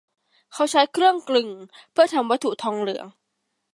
[0.53, 1.49] เขาใช้เครื่องกลึง
[1.91, 3.07] เพื่อทำวัตถุทองเหลือง